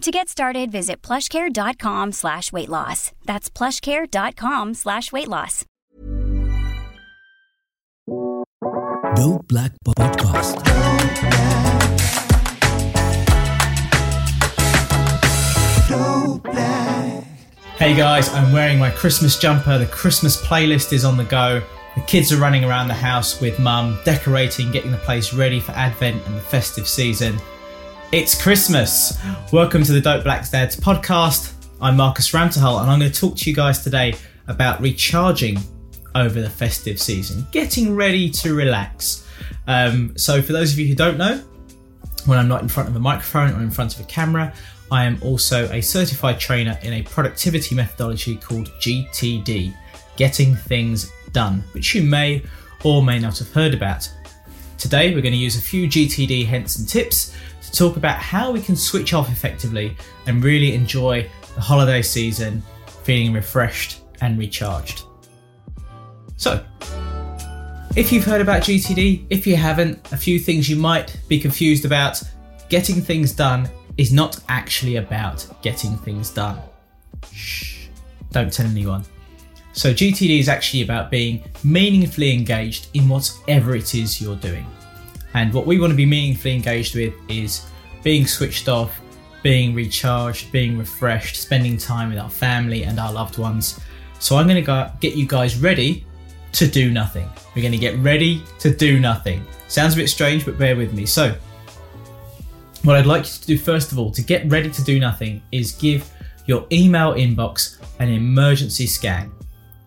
[0.00, 3.12] To get started, visit plushcare.com slash weight loss.
[3.26, 5.66] That's plushcare.com slash weight loss.
[9.14, 10.56] Dope Black Podcast.
[17.76, 19.76] Hey guys, I'm wearing my Christmas jumper.
[19.76, 21.62] The Christmas playlist is on the go.
[21.94, 25.72] The kids are running around the house with mum, decorating, getting the place ready for
[25.72, 27.38] Advent and the festive season.
[28.12, 29.16] It's Christmas.
[29.52, 31.52] Welcome to the Dope Black Dads podcast.
[31.80, 34.16] I'm Marcus Ramterhall, and I'm going to talk to you guys today
[34.48, 35.58] about recharging
[36.16, 39.28] over the festive season, getting ready to relax.
[39.68, 41.40] Um, so, for those of you who don't know,
[42.26, 44.52] when I'm not in front of a microphone or in front of a camera,
[44.90, 49.72] I am also a certified trainer in a productivity methodology called GTD,
[50.16, 52.42] Getting Things Done, which you may
[52.82, 54.12] or may not have heard about.
[54.78, 57.36] Today, we're going to use a few GTD hints and tips
[57.70, 62.62] to talk about how we can switch off effectively and really enjoy the holiday season
[63.02, 65.04] feeling refreshed and recharged.
[66.36, 66.64] So,
[67.96, 71.84] if you've heard about GTD, if you haven't, a few things you might be confused
[71.84, 72.22] about.
[72.68, 76.60] Getting things done is not actually about getting things done.
[77.32, 77.88] Shh,
[78.30, 79.04] don't tell anyone.
[79.72, 84.66] So, GTD is actually about being meaningfully engaged in whatever it is you're doing.
[85.34, 87.66] And what we want to be meaningfully engaged with is
[88.02, 89.00] being switched off,
[89.42, 93.80] being recharged, being refreshed, spending time with our family and our loved ones.
[94.18, 96.04] So, I'm going to get you guys ready
[96.52, 97.28] to do nothing.
[97.54, 99.44] We're going to get ready to do nothing.
[99.68, 101.06] Sounds a bit strange, but bear with me.
[101.06, 101.34] So,
[102.82, 105.42] what I'd like you to do first of all to get ready to do nothing
[105.52, 106.10] is give
[106.46, 109.30] your email inbox an emergency scan.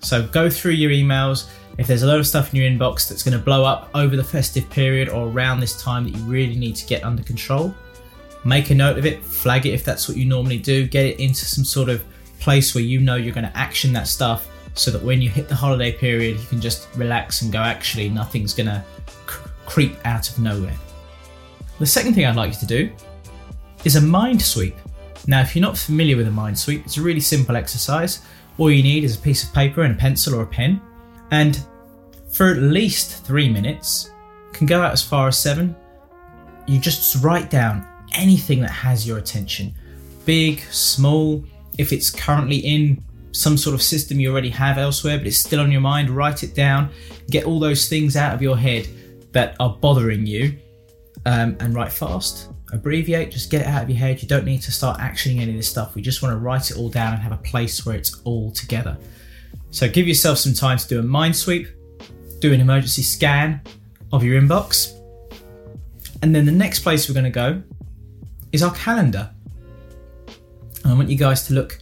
[0.00, 1.48] So, go through your emails.
[1.78, 4.16] If there's a lot of stuff in your inbox that's going to blow up over
[4.16, 7.74] the festive period or around this time that you really need to get under control,
[8.44, 11.20] make a note of it, flag it if that's what you normally do, get it
[11.20, 12.04] into some sort of
[12.38, 15.48] place where you know you're going to action that stuff so that when you hit
[15.48, 18.82] the holiday period, you can just relax and go, actually, nothing's going to
[19.28, 20.76] c- creep out of nowhere.
[21.78, 22.90] The second thing I'd like you to do
[23.84, 24.76] is a mind sweep.
[25.26, 28.22] Now, if you're not familiar with a mind sweep, it's a really simple exercise.
[28.58, 30.80] All you need is a piece of paper and a pencil or a pen,
[31.30, 31.64] and
[32.32, 34.10] for at least three minutes,
[34.52, 35.74] can go out as far as seven.
[36.66, 39.74] You just write down anything that has your attention
[40.24, 41.44] big, small,
[41.78, 45.60] if it's currently in some sort of system you already have elsewhere, but it's still
[45.60, 46.90] on your mind, write it down,
[47.30, 48.86] get all those things out of your head
[49.32, 50.56] that are bothering you,
[51.26, 52.50] um, and write fast.
[52.72, 54.22] Abbreviate, just get it out of your head.
[54.22, 55.94] You don't need to start actioning any of this stuff.
[55.94, 58.52] We just want to write it all down and have a place where it's all
[58.52, 58.96] together.
[59.72, 61.68] So give yourself some time to do a mind sweep,
[62.38, 63.60] do an emergency scan
[64.12, 64.96] of your inbox,
[66.22, 67.62] and then the next place we're going to go
[68.52, 69.30] is our calendar.
[70.84, 71.78] And I want you guys to look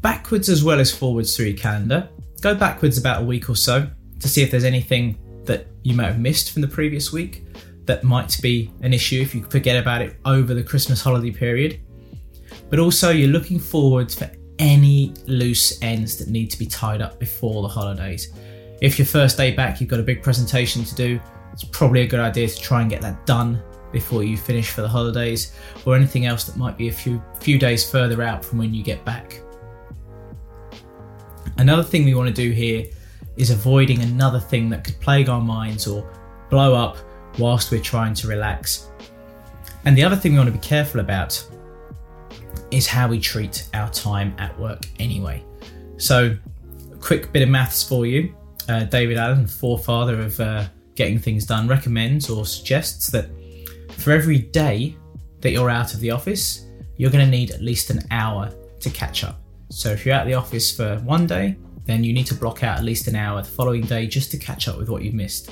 [0.00, 2.08] backwards as well as forwards through your calendar.
[2.40, 3.88] Go backwards about a week or so
[4.20, 7.44] to see if there's anything that you might have missed from the previous week
[7.86, 11.80] that might be an issue if you forget about it over the Christmas holiday period.
[12.70, 17.18] But also, you're looking forward for any loose ends that need to be tied up
[17.18, 18.32] before the holidays.
[18.80, 21.20] If your first day back, you've got a big presentation to do,
[21.52, 23.62] it's probably a good idea to try and get that done
[23.94, 25.56] before you finish for the holidays,
[25.86, 28.82] or anything else that might be a few few days further out from when you
[28.82, 29.40] get back.
[31.56, 32.84] Another thing we want to do here
[33.36, 36.06] is avoiding another thing that could plague our minds or
[36.50, 36.98] blow up
[37.38, 38.90] whilst we're trying to relax.
[39.84, 41.42] And the other thing we want to be careful about
[42.70, 45.44] is how we treat our time at work anyway.
[45.96, 46.36] So,
[47.00, 48.34] quick bit of maths for you.
[48.68, 50.64] Uh, David Allen, forefather of uh,
[50.94, 53.26] getting things done, recommends or suggests that
[53.96, 54.96] for every day
[55.40, 58.90] that you're out of the office, you're going to need at least an hour to
[58.90, 59.40] catch up.
[59.70, 61.56] So if you're at the office for one day,
[61.86, 64.38] then you need to block out at least an hour the following day just to
[64.38, 65.50] catch up with what you've missed.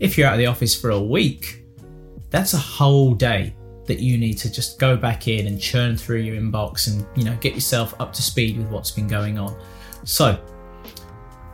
[0.00, 1.64] If you're out of the office for a week,
[2.30, 3.54] that's a whole day
[3.86, 7.24] that you need to just go back in and churn through your inbox and you
[7.24, 9.56] know get yourself up to speed with what's been going on.
[10.04, 10.38] So,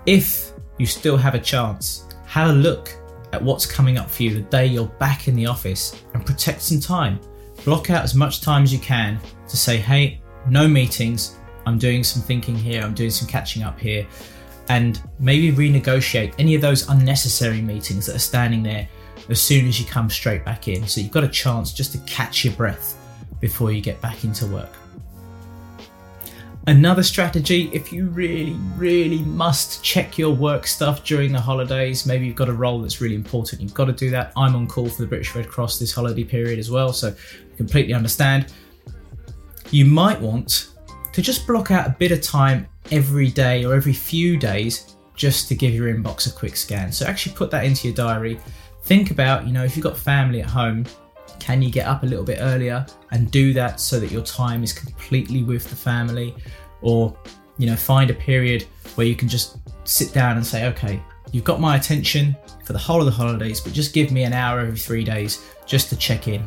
[0.06, 2.94] if you still have a chance, have a look
[3.33, 6.63] at what's coming up for you the day you're back in the office and protect
[6.63, 7.21] some time.
[7.65, 11.37] Block out as much time as you can to say, hey, no meetings,
[11.67, 14.07] I'm doing some thinking here, I'm doing some catching up here,
[14.69, 18.89] and maybe renegotiate any of those unnecessary meetings that are standing there
[19.29, 20.87] as soon as you come straight back in.
[20.87, 22.97] So you've got a chance just to catch your breath
[23.41, 24.73] before you get back into work.
[26.69, 32.26] Another strategy, if you really, really must check your work stuff during the holidays, maybe
[32.26, 34.35] you've got a role that's really important, you've got to do that.
[34.37, 37.56] I'm on call for the British Red Cross this holiday period as well, so I
[37.56, 38.53] completely understand.
[39.70, 40.73] You might want
[41.15, 45.49] to just block out a bit of time every day or every few days just
[45.49, 46.93] to give your inbox a quick scan.
[46.93, 48.38] So actually put that into your diary.
[48.82, 50.85] Think about, you know, if you've got family at home,
[51.40, 54.62] can you get up a little bit earlier and do that so that your time
[54.62, 56.35] is completely with the family?
[56.82, 57.17] Or,
[57.58, 61.02] you know, find a period where you can just sit down and say, okay,
[61.32, 64.32] you've got my attention for the whole of the holidays, but just give me an
[64.32, 66.44] hour every three days just to check in.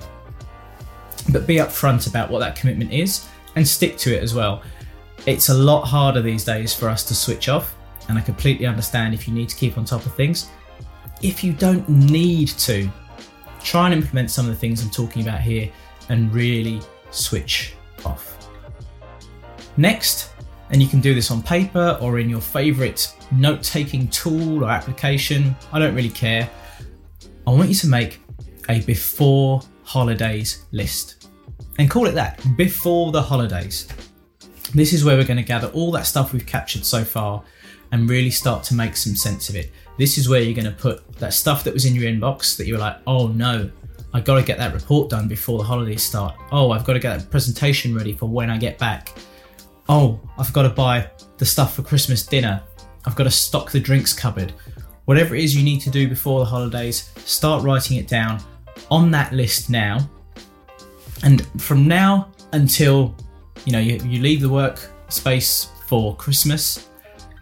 [1.32, 4.62] But be upfront about what that commitment is and stick to it as well.
[5.26, 7.76] It's a lot harder these days for us to switch off,
[8.10, 10.50] and I completely understand if you need to keep on top of things.
[11.22, 12.90] If you don't need to,
[13.64, 15.70] try and implement some of the things I'm talking about here
[16.10, 16.82] and really
[17.12, 17.74] switch
[18.06, 18.50] off.
[19.78, 20.32] Next,
[20.70, 24.70] and you can do this on paper or in your favorite note taking tool or
[24.70, 26.50] application, I don't really care.
[27.46, 28.22] I want you to make
[28.70, 31.28] a before holidays list
[31.80, 33.88] and call it that before the holidays.
[34.74, 37.44] This is where we're going to gather all that stuff we've captured so far
[37.92, 39.72] and really start to make some sense of it.
[39.98, 42.68] This is where you're going to put that stuff that was in your inbox that
[42.68, 43.70] you were like, oh no,
[44.14, 46.36] I got to get that report done before the holidays start.
[46.52, 49.14] Oh, I've got to get that presentation ready for when I get back.
[49.88, 52.62] Oh, I've got to buy the stuff for Christmas dinner.
[53.06, 54.54] I've got to stock the drinks cupboard.
[55.06, 58.42] Whatever it is you need to do before the holidays, start writing it down
[58.90, 60.10] on that list now.
[61.24, 63.16] And from now until
[63.66, 66.90] you know you, you leave the work space for Christmas,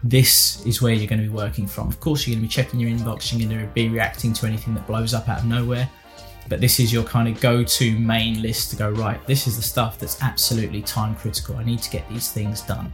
[0.02, 1.88] this is where you're going to be working from.
[1.88, 4.46] Of course, you're going to be checking your inbox, you're going to be reacting to
[4.46, 5.88] anything that blows up out of nowhere.
[6.48, 9.56] But this is your kind of go to main list to go, right, this is
[9.56, 11.56] the stuff that's absolutely time critical.
[11.56, 12.92] I need to get these things done.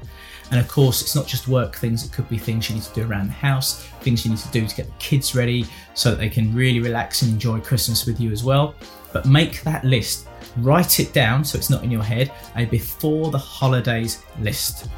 [0.50, 2.94] And of course, it's not just work things, it could be things you need to
[2.94, 6.11] do around the house, things you need to do to get the kids ready so
[6.11, 8.75] that they can really relax and enjoy Christmas with you as well.
[9.12, 10.29] But make that list,
[10.59, 14.88] write it down so it's not in your head, a before the holidays list.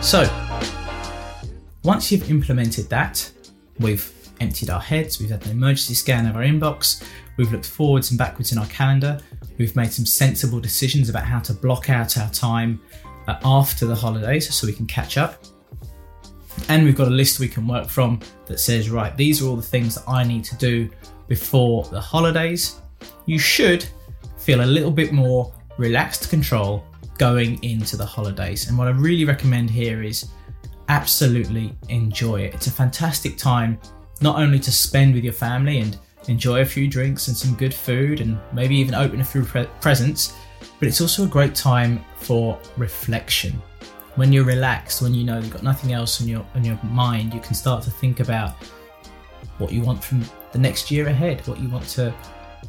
[0.00, 0.24] So,
[1.86, 3.30] once you've implemented that,
[3.78, 7.06] we've emptied our heads, we've had an emergency scan of our inbox,
[7.36, 9.20] we've looked forwards and backwards in our calendar,
[9.56, 12.80] we've made some sensible decisions about how to block out our time
[13.28, 15.44] uh, after the holidays so we can catch up.
[16.68, 19.56] And we've got a list we can work from that says, right, these are all
[19.56, 20.90] the things that I need to do
[21.28, 22.80] before the holidays.
[23.26, 23.86] You should
[24.38, 26.84] feel a little bit more relaxed control
[27.16, 28.68] going into the holidays.
[28.68, 30.28] And what I really recommend here is
[30.88, 32.54] absolutely enjoy it.
[32.54, 33.78] It's a fantastic time
[34.20, 37.74] not only to spend with your family and enjoy a few drinks and some good
[37.74, 40.34] food and maybe even open a few pre- presents,
[40.78, 43.52] but it's also a great time for reflection.
[44.14, 47.34] When you're relaxed, when you know you've got nothing else on your on your mind,
[47.34, 48.54] you can start to think about
[49.58, 52.14] what you want from the next year ahead, what you want to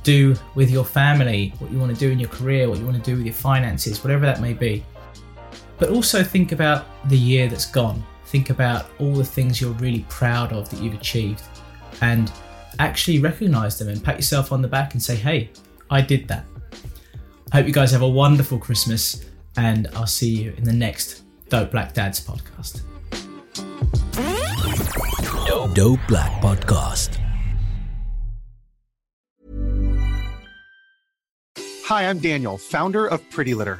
[0.04, 2.98] do with your family, what you want to do in your career, what you want
[2.98, 4.84] to do with your finances, whatever that may be.
[5.80, 8.04] But also think about the year that's gone.
[8.26, 11.44] Think about all the things you're really proud of that you've achieved
[12.02, 12.32] and
[12.80, 15.50] actually recognize them and pat yourself on the back and say, hey,
[15.90, 16.46] I did that.
[17.52, 19.24] I hope you guys have a wonderful Christmas
[19.56, 22.82] and I'll see you in the next Dope Black Dads podcast.
[25.74, 27.20] Dope Black Podcast.
[31.86, 33.80] Hi, I'm Daniel, founder of Pretty Litter.